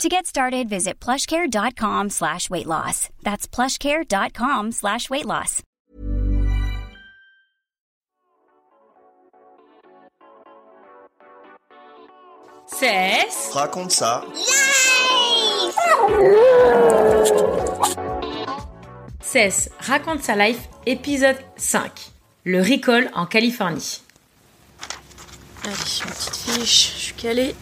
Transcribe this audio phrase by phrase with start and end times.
[0.00, 3.08] To get started, visit plushcare.com slash weight loss.
[3.22, 5.62] That's plushcare.com slash weight loss.
[12.66, 13.50] Cesse.
[13.52, 14.24] Raconte ça.
[19.20, 21.90] Cesse, raconte sa life, épisode 5.
[22.44, 24.00] Le recall en Californie.
[25.64, 25.74] Allez,
[26.04, 27.54] ma petite fiche, je suis calée.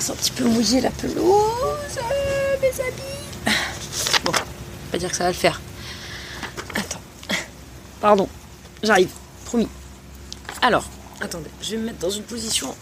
[0.00, 3.56] C'est un petit peu mouillé la pelouse, euh, mes habits.
[4.24, 5.60] Bon, on va dire que ça va le faire.
[6.74, 7.00] Attends.
[8.00, 8.28] Pardon,
[8.82, 9.10] j'arrive,
[9.44, 9.68] promis.
[10.60, 10.84] Alors,
[11.20, 12.74] attendez, je vais me mettre dans une position.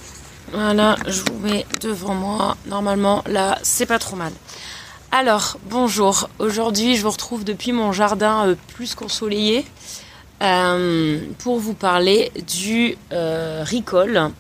[0.53, 2.57] Voilà, je vous mets devant moi.
[2.67, 4.33] Normalement, là, c'est pas trop mal.
[5.13, 6.29] Alors, bonjour.
[6.39, 9.67] Aujourd'hui, je vous retrouve depuis mon jardin euh, plus qu'ensoleillé
[10.43, 14.31] euh, pour vous parler du euh, recall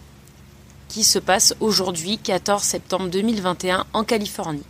[0.90, 4.64] qui se passe aujourd'hui, 14 septembre 2021, en Californie.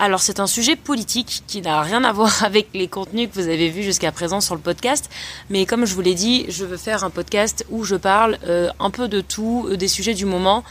[0.00, 3.46] Alors c'est un sujet politique qui n'a rien à voir avec les contenus que vous
[3.46, 5.08] avez vus jusqu'à présent sur le podcast,
[5.50, 8.70] mais comme je vous l'ai dit, je veux faire un podcast où je parle euh,
[8.80, 10.64] un peu de tout, euh, des sujets du moment.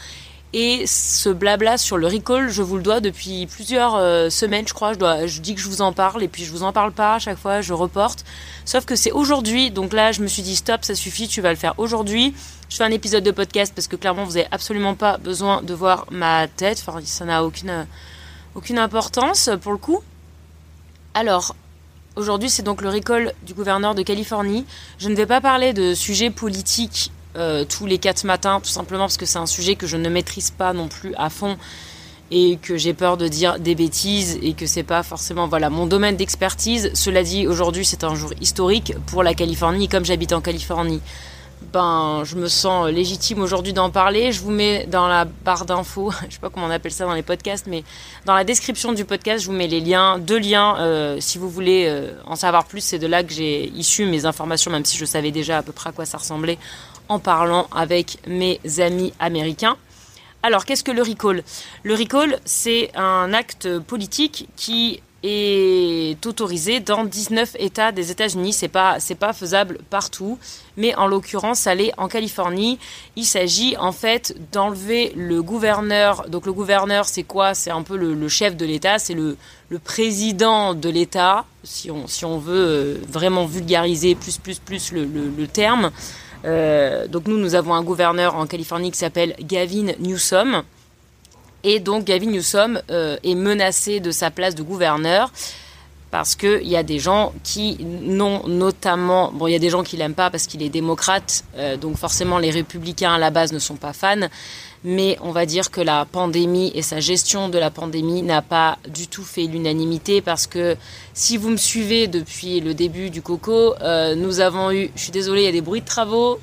[0.54, 4.74] Et ce blabla sur le recall, je vous le dois depuis plusieurs euh, semaines, je
[4.74, 4.92] crois.
[4.92, 7.14] Je, je dis que je vous en parle et puis je vous en parle pas
[7.14, 8.26] à chaque fois, je reporte.
[8.66, 11.48] Sauf que c'est aujourd'hui, donc là je me suis dit stop, ça suffit, tu vas
[11.48, 12.34] le faire aujourd'hui.
[12.72, 15.74] Je fais un épisode de podcast parce que clairement vous avez absolument pas besoin de
[15.74, 16.82] voir ma tête.
[16.86, 17.86] Enfin, ça n'a aucune
[18.54, 20.00] aucune importance pour le coup.
[21.12, 21.54] Alors,
[22.16, 24.64] aujourd'hui c'est donc le recall du gouverneur de Californie.
[24.96, 29.02] Je ne vais pas parler de sujets politiques euh, tous les quatre matins, tout simplement
[29.02, 31.58] parce que c'est un sujet que je ne maîtrise pas non plus à fond
[32.30, 35.84] et que j'ai peur de dire des bêtises et que c'est pas forcément voilà mon
[35.84, 36.90] domaine d'expertise.
[36.94, 41.02] Cela dit, aujourd'hui c'est un jour historique pour la Californie, comme j'habite en Californie
[41.72, 44.32] ben, je me sens légitime aujourd'hui d'en parler.
[44.32, 47.14] Je vous mets dans la barre d'infos, je sais pas comment on appelle ça dans
[47.14, 47.84] les podcasts, mais
[48.24, 51.48] dans la description du podcast, je vous mets les liens, deux liens, euh, si vous
[51.48, 52.80] voulez euh, en savoir plus.
[52.80, 55.72] C'est de là que j'ai issu mes informations, même si je savais déjà à peu
[55.72, 56.58] près à quoi ça ressemblait
[57.08, 59.76] en parlant avec mes amis américains.
[60.42, 61.44] Alors, qu'est-ce que le recall?
[61.84, 68.52] Le recall, c'est un acte politique qui est autorisé dans 19 États des États-Unis.
[68.52, 70.38] C'est pas c'est pas faisable partout,
[70.76, 72.78] mais en l'occurrence, ça l'est en Californie.
[73.16, 76.28] Il s'agit en fait d'enlever le gouverneur.
[76.28, 77.54] Donc le gouverneur, c'est quoi?
[77.54, 79.36] C'est un peu le, chef de l'État, c'est le,
[79.68, 84.92] le président de l'État, si on si on veut euh, vraiment vulgariser plus plus plus
[84.92, 85.90] le, le, terme.
[86.44, 90.64] Euh, donc nous, nous avons un gouverneur en Californie qui s'appelle Gavin Newsom.
[91.64, 95.30] Et donc Gavin Newsom euh, est menacé de sa place de gouverneur
[96.12, 99.32] parce qu'il y a des gens qui n'ont notamment...
[99.32, 101.96] Bon, il y a des gens qui l'aiment pas parce qu'il est démocrate, euh, donc
[101.96, 104.28] forcément les républicains à la base ne sont pas fans,
[104.84, 108.76] mais on va dire que la pandémie et sa gestion de la pandémie n'a pas
[108.88, 110.76] du tout fait l'unanimité parce que
[111.14, 114.90] si vous me suivez depuis le début du coco, euh, nous avons eu...
[114.94, 116.38] Je suis désolée, il y a des bruits de travaux.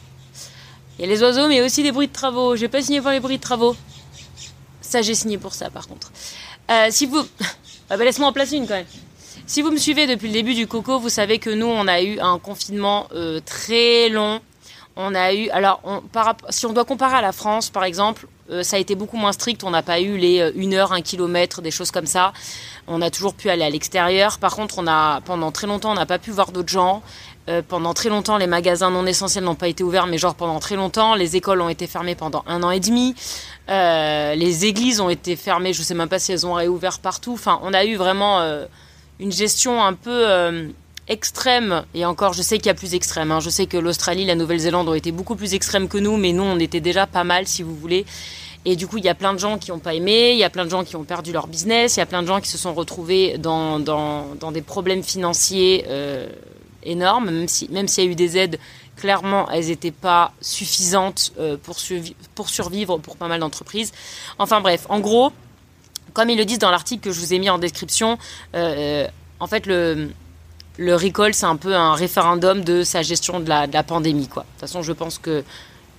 [0.98, 2.56] Il y a les oiseaux, mais aussi des bruits de travaux.
[2.56, 3.76] Je vais pas signer pour les bruits de travaux.
[4.90, 6.12] Ça, j'ai signé pour ça, par contre.
[6.72, 7.24] Euh, si vous...
[7.92, 8.86] Ah bah, laisse-moi en placer une, quand même.
[9.48, 12.04] Si vous me suivez depuis le début du Coco, vous savez que nous, on a
[12.04, 14.42] eu un confinement euh, très long.
[14.96, 15.50] On a eu...
[15.50, 15.82] Alors,
[16.50, 19.32] si on doit comparer à la France, par exemple, euh, ça a été beaucoup moins
[19.32, 19.64] strict.
[19.64, 22.34] On n'a pas eu les 1 heure, 1 kilomètre, des choses comme ça.
[22.88, 24.40] On a toujours pu aller à l'extérieur.
[24.40, 27.02] Par contre, on a, pendant très longtemps, on n'a pas pu voir d'autres gens.
[27.68, 30.76] pendant très longtemps, les magasins non essentiels n'ont pas été ouverts, mais genre pendant très
[30.76, 33.16] longtemps, les écoles ont été fermées pendant un an et demi.
[33.70, 37.34] Euh, les églises ont été fermées, je sais même pas si elles ont réouvert partout.
[37.34, 38.66] Enfin, on a eu vraiment euh,
[39.20, 40.70] une gestion un peu euh,
[41.10, 41.84] extrême.
[41.94, 43.32] Et encore, je sais qu'il y a plus extrême.
[43.32, 43.40] Hein.
[43.40, 46.44] Je sais que l'Australie, la Nouvelle-Zélande ont été beaucoup plus extrêmes que nous, mais nous,
[46.44, 48.06] on était déjà pas mal, si vous voulez.
[48.66, 50.44] Et du coup, il y a plein de gens qui n'ont pas aimé, il y
[50.44, 52.42] a plein de gens qui ont perdu leur business, il y a plein de gens
[52.42, 55.86] qui se sont retrouvés dans, dans, dans des problèmes financiers
[56.84, 58.60] énormes, même si même s'il y a eu des aides
[59.00, 61.78] clairement, elles n'étaient pas suffisantes euh, pour,
[62.36, 63.94] pour survivre pour pas mal d'entreprises.
[64.38, 65.32] Enfin bref, en gros,
[66.14, 68.18] comme ils le disent dans l'article que je vous ai mis en description,
[68.56, 69.08] euh,
[69.40, 70.10] en fait, le,
[70.80, 74.30] le recall, c'est un peu un référendum de sa gestion de la, pandémie.
[74.30, 74.44] Quoi.
[74.44, 75.44] De toute façon, je pense que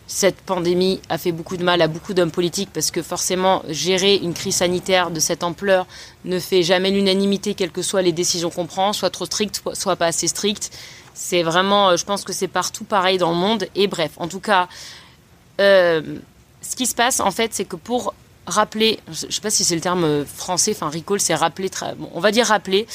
[0.06, 4.16] cette pandémie a fait beaucoup de mal à beaucoup d'hommes politiques parce que forcément, gérer
[4.16, 5.86] une crise sanitaire de cette ampleur
[6.24, 9.96] ne fait jamais l'unanimité, quelles que soient les décisions qu'on prend, soit trop strictes, soit
[9.96, 10.70] pas assez strictes.
[11.12, 13.68] C'est vraiment, je pense que c'est partout pareil dans le monde.
[13.74, 14.66] Et bref, en tout cas,
[15.60, 16.00] euh,
[16.62, 18.14] ce qui se passe, en fait, c'est que pour
[18.46, 22.10] rappeler, je ne sais pas si c'est le terme français, enfin recall, c'est rappeler, bon,
[22.14, 22.86] on va dire rappeler,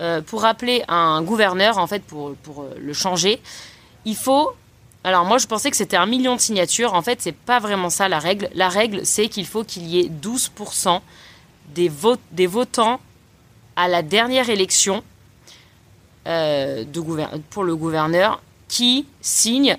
[0.00, 3.40] euh, pour rappeler un gouverneur, en fait, pour, pour euh, le changer,
[4.04, 4.52] il faut
[5.06, 6.94] alors moi je pensais que c'était un million de signatures.
[6.94, 8.48] En fait, c'est pas vraiment ça la règle.
[8.54, 11.00] La règle, c'est qu'il faut qu'il y ait 12%
[11.74, 11.92] des,
[12.32, 13.00] des votants
[13.76, 15.04] à la dernière élection
[16.26, 16.84] euh,
[17.50, 19.76] pour le gouverneur qui signent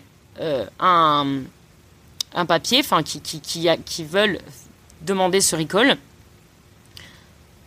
[0.79, 1.41] un,
[2.35, 4.37] un, papier, enfin qui, qui, qui, qui, veulent
[5.01, 5.97] demander ce recall.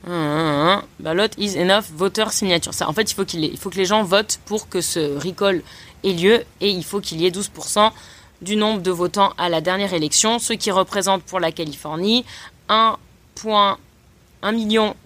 [0.09, 2.73] Ballot is enough voter signature.
[2.87, 5.63] En fait, il faut, qu'il il faut que les gens votent pour que ce recall
[6.05, 7.91] ait lieu et il faut qu'il y ait 12%
[8.41, 12.25] du nombre de votants à la dernière élection, ce qui représente pour la Californie
[12.69, 12.97] 1,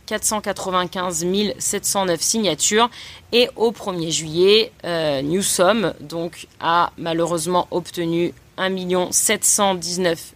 [0.07, 1.27] 495
[1.59, 2.91] 709 signatures.
[3.33, 10.35] Et au 1er juillet, euh, Newsom donc, a malheureusement obtenu 1 719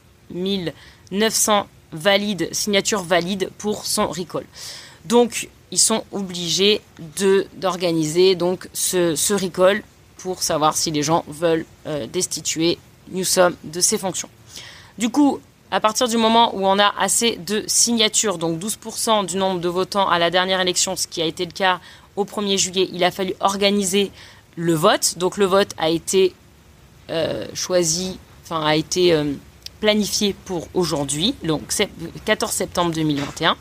[1.13, 1.67] 900
[1.97, 4.45] valides, signatures valides pour son recall.
[5.05, 6.81] Donc, ils sont obligés
[7.19, 9.83] de, d'organiser donc ce, ce recall
[10.19, 12.79] pour savoir si les gens veulent euh, destituer
[13.11, 14.29] Newsom de ses fonctions.
[14.99, 15.41] Du coup,
[15.71, 19.69] à partir du moment où on a assez de signatures, donc 12% du nombre de
[19.69, 21.81] votants à la dernière élection, ce qui a été le cas
[22.15, 24.11] au 1er juillet, il a fallu organiser
[24.57, 25.19] le vote.
[25.19, 26.35] Donc le vote a été
[27.11, 29.33] euh, choisi, enfin a été euh,
[29.81, 31.63] planifié pour aujourd'hui, donc
[32.25, 33.57] 14 septembre 2021.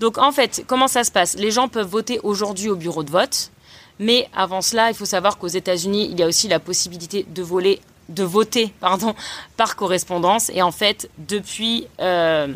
[0.00, 1.36] Donc en fait, comment ça se passe?
[1.36, 3.50] Les gens peuvent voter aujourd'hui au bureau de vote.
[3.98, 7.42] Mais avant cela, il faut savoir qu'aux États-Unis, il y a aussi la possibilité de,
[7.42, 9.14] voler, de voter pardon,
[9.56, 10.50] par correspondance.
[10.50, 12.48] Et en fait, depuis euh,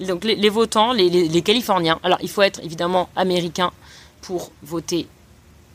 [0.00, 3.72] donc les, votants, les, Californiens, alors il faut être évidemment américain
[4.22, 5.06] pour voter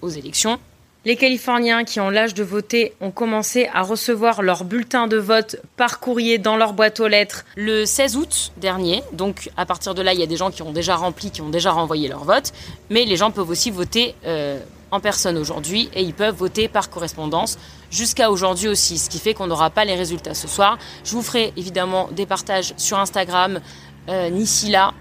[0.02, 0.60] aux élections.
[1.04, 5.56] Les Californiens qui ont l'âge de voter ont commencé à recevoir leur bulletin de vote
[5.76, 9.02] par courrier dans leur boîte aux lettres le 16 août dernier.
[9.12, 11.42] Donc à partir de là, il y a des gens qui ont déjà rempli, qui
[11.42, 12.54] ont déjà renvoyé leur vote.
[12.92, 14.60] Mais les gens peuvent aussi voter euh,
[14.92, 17.58] en personne aujourd'hui et ils peuvent voter par correspondance
[17.90, 20.78] jusqu'à aujourd'hui aussi, ce qui fait qu'on n'aura pas les résultats ce soir.
[21.04, 23.60] Je vous ferai évidemment des partages sur Instagram,
[24.08, 24.94] euh, Nisila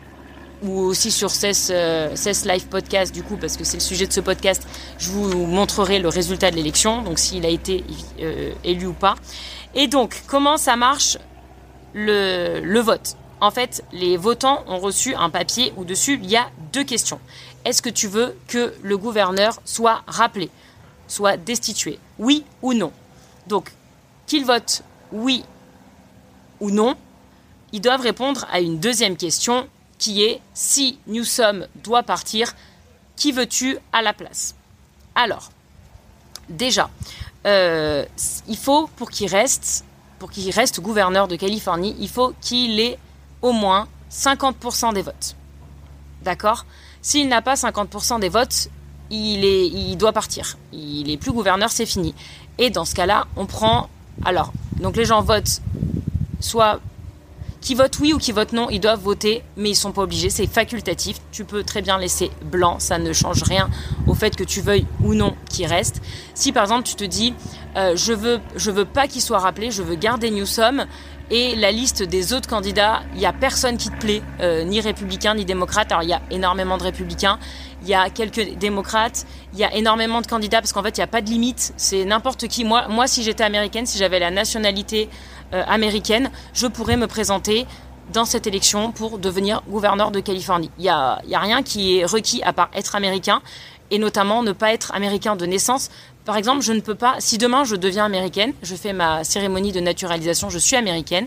[0.63, 2.15] ou aussi sur CES, euh,
[2.45, 4.67] Live Podcast du coup parce que c'est le sujet de ce podcast.
[4.99, 7.85] Je vous montrerai le résultat de l'élection, donc s'il a été
[8.21, 9.15] euh, élu ou pas.
[9.75, 11.19] Et donc comment ça marche
[11.95, 13.17] le, le vote?
[13.43, 17.19] En fait, les votants ont reçu un papier où dessus il y a deux questions
[17.65, 20.51] est-ce que tu veux que le gouverneur soit rappelé,
[21.09, 21.99] soit destitué?
[22.19, 22.93] Oui ou non?
[23.47, 23.73] Donc,
[24.27, 24.83] qu'ils votent
[25.13, 25.45] oui
[26.61, 26.95] ou non,
[27.73, 29.69] ils doivent répondre à une deuxième question
[30.01, 32.55] qui est si Newsom doit partir,
[33.15, 34.57] qui veux-tu à la place?
[35.15, 35.51] Alors,
[36.49, 36.91] déjà,
[37.47, 38.05] euh,
[38.49, 39.85] il faut pour qu'il reste,
[40.19, 42.99] pour qu'il reste gouverneur de Californie, il faut qu'il ait
[43.43, 45.37] au moins 50% des votes.
[46.23, 46.65] D'accord?
[47.03, 48.69] S'il n'a pas 50% des votes,
[49.11, 50.57] il, est, il doit partir.
[50.73, 52.15] Il est plus gouverneur, c'est fini.
[52.59, 53.89] Et dans ce cas-là, on prend.
[54.25, 55.61] Alors, donc les gens votent
[56.41, 56.81] soit
[57.61, 60.31] qui votent oui ou qui votent non, ils doivent voter, mais ils sont pas obligés,
[60.31, 61.19] c'est facultatif.
[61.31, 63.69] Tu peux très bien laisser blanc, ça ne change rien
[64.07, 66.01] au fait que tu veuilles ou non qu'il reste.
[66.35, 67.35] Si par exemple tu te dis,
[67.77, 70.87] euh, je veux, je veux pas qu'il soit rappelé, je veux garder Newsom,
[71.31, 74.81] et la liste des autres candidats, il y a personne qui te plaît, euh, ni
[74.81, 75.93] républicain ni démocrate.
[75.93, 77.39] Alors il y a énormément de républicains,
[77.83, 81.01] il y a quelques démocrates, il y a énormément de candidats parce qu'en fait il
[81.01, 81.73] n'y a pas de limite.
[81.77, 82.65] C'est n'importe qui.
[82.65, 85.09] Moi, moi, si j'étais américaine, si j'avais la nationalité
[85.53, 87.67] américaine, je pourrais me présenter
[88.13, 90.71] dans cette élection pour devenir gouverneur de Californie.
[90.79, 93.41] Il n'y a, y a rien qui est requis à part être américain
[93.91, 95.91] et notamment ne pas être américain de naissance.
[96.25, 99.73] Par exemple, je ne peux pas, si demain je deviens américaine, je fais ma cérémonie
[99.73, 101.27] de naturalisation, je suis américaine,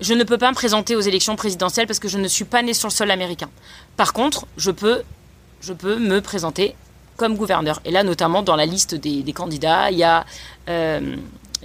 [0.00, 2.62] je ne peux pas me présenter aux élections présidentielles parce que je ne suis pas
[2.62, 3.50] née sur le sol américain.
[3.96, 5.02] Par contre, je peux,
[5.60, 6.74] je peux me présenter
[7.16, 7.80] comme gouverneur.
[7.84, 10.24] Et là, notamment dans la liste des, candidats, il y a
[10.70, 11.16] euh,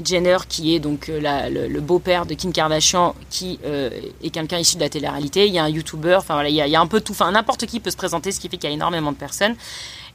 [0.03, 3.89] Jenner, qui est donc euh, le, beau-père de Kim Kardashian, qui euh,
[4.21, 5.47] est quelqu'un issu de la télé-réalité.
[5.47, 7.13] Il y a un YouTuber, enfin voilà, il y, a, un peu tout.
[7.13, 9.55] Enfin, n'importe qui peut se présenter, ce qui fait qu'il y a énormément de personnes.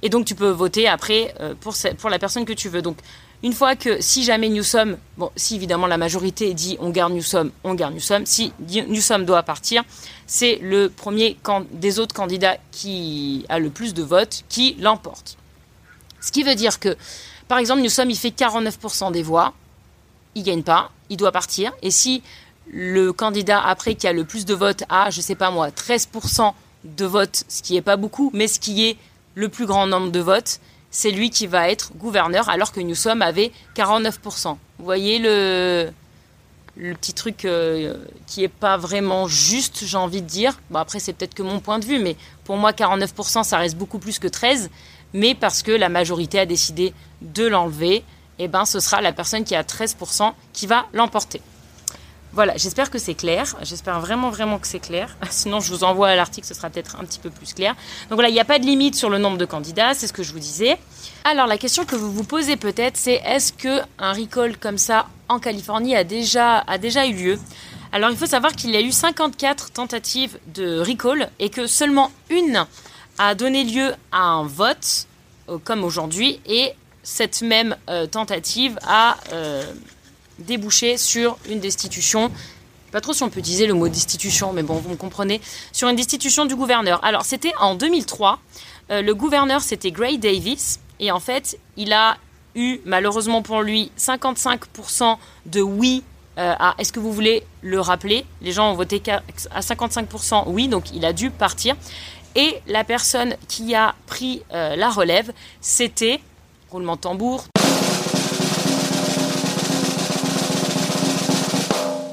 [0.02, 2.82] Et donc, tu peux voter après euh, pour, la personne que tu veux.
[2.82, 2.98] Donc,
[3.42, 7.50] une fois que, si jamais Newsom, bon, si évidemment la majorité dit on garde Newsom,
[7.64, 8.26] on garde Newsom.
[8.26, 9.82] Si Newsom doit partir,
[10.26, 11.38] c'est le premier
[11.72, 15.38] des autres candidats qui a le plus de votes qui l'emporte.
[16.20, 16.96] Ce qui veut dire que,
[17.48, 19.54] par exemple, Newsom, il fait 49% des voix
[20.34, 21.72] il gagne pas, il doit partir.
[21.82, 22.22] Et si
[22.72, 26.52] le candidat après qui a le plus de votes a, je sais pas moi, 13%
[26.84, 28.96] de votes, ce qui est pas beaucoup, mais ce qui est
[29.34, 30.60] le plus grand nombre de votes,
[30.90, 34.56] c'est lui qui va être gouverneur, alors que Newsom avait 49%.
[34.78, 35.90] Vous voyez le,
[36.76, 37.94] le petit truc euh,
[38.26, 40.58] qui est pas vraiment juste, j'ai envie de dire.
[40.70, 43.76] Bon, après, c'est peut-être que mon point de vue, mais pour moi, 49%, ça reste
[43.76, 44.70] beaucoup plus que 13.
[45.12, 48.04] Mais parce que la majorité a décidé de l'enlever,
[48.44, 51.40] eh ben, ce sera la personne qui a 13% qui va l'emporter.
[52.32, 53.56] Voilà, j'espère que c'est clair.
[53.62, 55.16] J'espère vraiment, vraiment que c'est clair.
[55.30, 57.74] Sinon, je vous envoie à l'article, ce sera peut-être un petit peu plus clair.
[58.08, 60.12] Donc voilà, il n'y a pas de limite sur le nombre de candidats, c'est ce
[60.12, 60.78] que je vous disais.
[61.24, 65.40] Alors, la question que vous vous posez peut-être, c'est est-ce qu'un recall comme ça en
[65.40, 66.64] Californie a déjà,
[67.06, 67.38] eu lieu?
[67.92, 72.12] Alors, il faut savoir qu'il y a eu 54 tentatives de recall et que seulement
[72.30, 72.64] une
[73.18, 75.08] a donné lieu à un vote,
[75.64, 79.64] comme aujourd'hui, et cette même euh, tentative a euh,
[80.38, 82.30] débouché sur une destitution.
[82.92, 85.40] Pas trop si on peut utiliser le mot destitution, mais bon, vous me comprenez,
[85.72, 87.02] sur une destitution du gouverneur.
[87.04, 88.40] Alors, c'était en 2003.
[88.90, 92.16] le gouverneur, c'était Gray Davis, et en fait, il a
[92.56, 95.16] eu, malheureusement pour lui, 55%
[95.46, 96.02] de oui
[96.36, 98.24] à est-ce que vous voulez le rappeler?
[98.40, 99.00] Les gens ont voté
[99.52, 101.76] à 55% oui, donc il a dû partir.
[102.34, 106.20] Et la personne qui a pris la relève, c'était
[106.70, 107.44] roulement de tambour.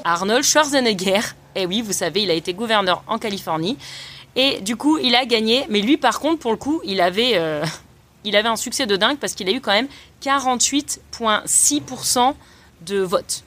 [0.04, 1.20] Arnold Schwarzenegger.
[1.54, 3.76] Eh oui, vous savez, il a été gouverneur en Californie.
[4.36, 5.64] Et du coup, il a gagné.
[5.68, 7.64] Mais lui, par contre, pour le coup, il avait, euh,
[8.24, 9.86] un succès de dingue parce qu'il a eu quand même
[10.22, 12.34] 48,6%
[12.86, 13.44] de votes.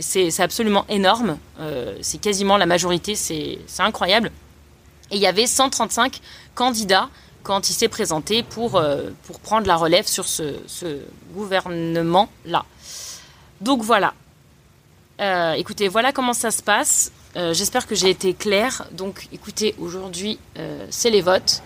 [0.00, 1.38] C'est absolument énorme.
[1.60, 3.14] Euh, c'est quasiment la majorité.
[3.14, 4.32] C'est incroyable.
[5.10, 6.20] Et il y avait 135
[6.54, 7.10] candidats
[7.44, 10.56] quand il s'est présenté pour, euh, pour prendre la relève sur ce,
[11.34, 12.64] gouvernement-là.
[13.60, 14.14] Donc voilà.
[15.20, 17.12] Euh, écoutez, voilà comment ça se passe.
[17.36, 18.86] Euh, j'espère que j'ai été claire.
[18.92, 20.38] Donc écoutez, aujourd'hui,
[20.90, 21.62] c'est les votes.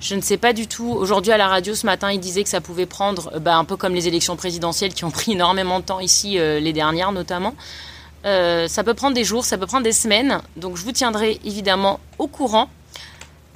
[0.00, 0.90] Je ne sais pas du tout.
[0.90, 3.76] Aujourd'hui, à la radio, ce matin, il disait que ça pouvait prendre, bah, un peu
[3.76, 7.54] comme les élections présidentielles qui ont pris énormément de temps ici, les dernières notamment.
[8.24, 10.40] ça peut prendre des jours, ça peut prendre des semaines.
[10.56, 12.68] Donc je vous tiendrai évidemment au courant.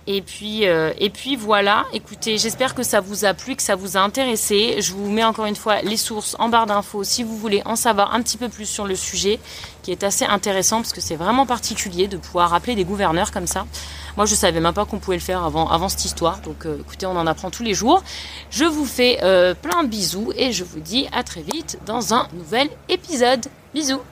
[0.07, 3.75] Et puis, euh, et puis voilà, écoutez, j'espère que ça vous a plu, que ça
[3.75, 4.77] vous a intéressé.
[4.81, 7.75] Je vous mets encore une fois les sources en barre d'infos si vous voulez en
[7.75, 9.41] savoir un petit peu plus sur le sujet,
[9.83, 13.47] qui est assez intéressant parce que c'est vraiment particulier de pouvoir appeler des gouverneurs comme
[13.47, 13.67] ça.
[14.17, 16.41] Moi, je savais même pas qu'on pouvait le faire avant, avant cette histoire.
[16.41, 18.03] Donc, euh, écoutez, on en apprend tous les jours.
[18.51, 22.13] Je vous fais euh, plein de bisous et je vous dis à très vite dans
[22.15, 23.47] un nouvel épisode.
[23.73, 24.03] Bisous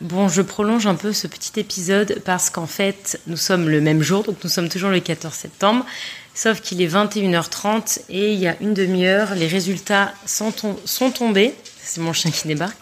[0.00, 4.00] Bon, je prolonge un peu ce petit épisode parce qu'en fait, nous sommes le même
[4.00, 5.84] jour, donc nous sommes toujours le 14 septembre,
[6.34, 10.52] sauf qu'il est 21h30 et il y a une demi-heure, les résultats sont,
[11.10, 11.54] tombés.
[11.82, 12.78] C'est mon chien qui débarque.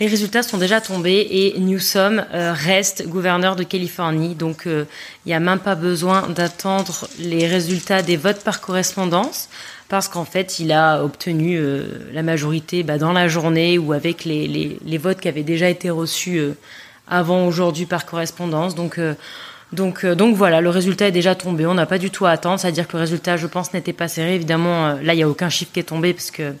[0.00, 4.34] Les résultats sont déjà tombés et Newsom euh, reste gouverneur de Californie.
[4.34, 4.86] Donc euh,
[5.26, 9.50] il n'y a même pas besoin d'attendre les résultats des votes par correspondance
[9.88, 14.24] parce qu'en fait il a obtenu euh, la majorité bah, dans la journée ou avec
[14.24, 16.40] les, votes qui avaient déjà été reçus
[17.08, 18.74] avant aujourd'hui par correspondance.
[18.74, 19.00] Donc
[19.72, 20.04] donc,
[20.36, 21.66] voilà, le résultat est déjà tombé.
[21.66, 22.60] On n'a pas du tout à attendre.
[22.60, 24.36] C'est-à-dire que le résultat, je pense, n'était pas serré.
[24.36, 26.54] Évidemment, là, il n'y a aucun chiffre qui est tombé parce que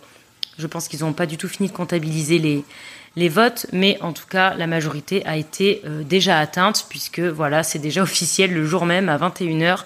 [0.58, 2.64] je pense qu'ils n'ont pas du tout fini de comptabiliser
[3.14, 7.62] les, votes, mais en tout cas, la majorité a été euh, déjà atteinte, puisque voilà,
[7.62, 9.84] c'est déjà officiel le jour même à 21h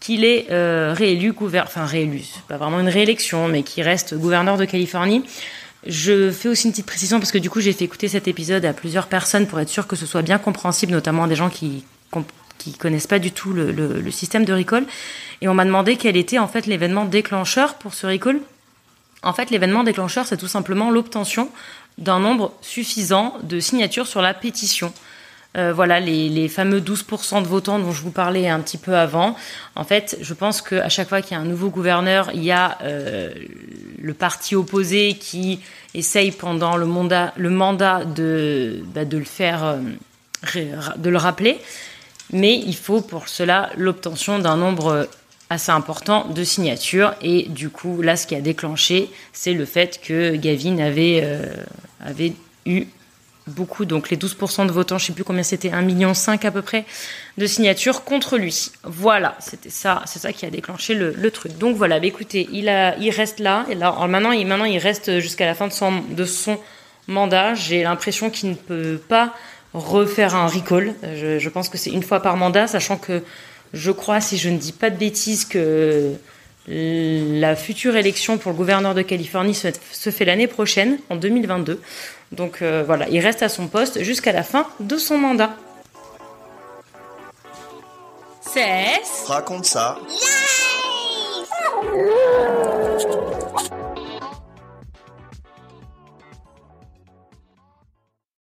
[0.00, 4.14] qu'il est euh, réélu, gouverneur, enfin réélu, c'est pas vraiment une réélection, mais qui reste
[4.14, 5.22] gouverneur de Californie.
[5.86, 8.64] Je fais aussi une petite précision parce que du coup j'ai fait écouter cet épisode
[8.64, 11.48] à plusieurs personnes pour être sûr que ce soit bien compréhensible, notamment à des gens
[11.48, 11.84] qui
[12.78, 14.84] connaissent pas du tout le, le système de recall.
[15.40, 18.40] Et on m'a demandé quel était en fait l'événement déclencheur pour ce recall.
[19.22, 21.50] En fait, l'événement déclencheur, c'est tout simplement l'obtention
[21.98, 24.92] d'un nombre suffisant de signatures sur la pétition.
[25.56, 29.34] Euh, voilà les, fameux 12% de votants dont je vous parlais un petit peu avant.
[29.74, 32.52] En fait, je pense qu'à chaque fois qu'il y a un nouveau gouverneur, il y
[32.52, 33.32] a euh,
[34.00, 35.58] le parti opposé qui
[35.94, 39.80] essaye pendant le mandat, le mandat de, bah, de le faire, euh,
[40.96, 41.58] de le rappeler.
[42.32, 45.08] Mais il faut pour cela l'obtention d'un nombre
[45.48, 47.14] assez important de signatures.
[47.22, 51.28] Et du coup, là, ce qui a déclenché, c'est le fait que Gavin avait,
[52.00, 52.34] avait
[52.66, 52.86] eu
[53.46, 56.62] beaucoup, donc les 12% de votants, je sais plus combien c'était, 1,5 million à peu
[56.62, 56.84] près
[57.38, 58.70] de signatures contre lui.
[58.84, 61.56] Voilà, c'était ça, c'est ça qui a déclenché le, truc.
[61.58, 65.20] Donc voilà, bah, écoutez, il, a, il reste là, et maintenant, il, maintenant, il reste
[65.20, 66.58] jusqu'à la fin de son, de son
[67.08, 67.54] mandat.
[67.54, 69.34] J'ai l'impression qu'il ne peut pas
[69.74, 70.94] refaire un recall.
[71.02, 73.22] Je, je pense que c'est une fois par mandat, sachant que
[73.72, 76.12] je crois, si je ne dis pas de bêtises, que
[76.68, 81.80] La future élection pour le gouverneur de Californie se fait l'année prochaine, en 2022.
[82.32, 85.50] Donc euh, voilà, il reste à son poste jusqu'à la fin de son mandat.
[88.40, 89.24] Cesse.
[89.26, 89.98] Raconte ça.
[90.08, 90.40] Yay